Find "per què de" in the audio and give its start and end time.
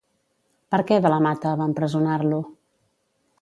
0.75-1.11